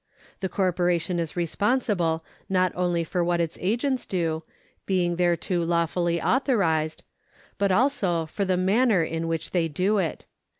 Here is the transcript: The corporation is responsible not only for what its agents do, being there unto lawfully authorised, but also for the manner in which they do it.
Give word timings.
The 0.39 0.49
corporation 0.49 1.19
is 1.19 1.35
responsible 1.35 2.25
not 2.49 2.71
only 2.73 3.03
for 3.03 3.23
what 3.23 3.39
its 3.39 3.55
agents 3.61 4.07
do, 4.07 4.41
being 4.87 5.17
there 5.17 5.33
unto 5.33 5.61
lawfully 5.61 6.19
authorised, 6.19 7.03
but 7.59 7.71
also 7.71 8.25
for 8.25 8.43
the 8.43 8.57
manner 8.57 9.03
in 9.03 9.27
which 9.27 9.51
they 9.51 9.67
do 9.67 9.99
it. 9.99 10.25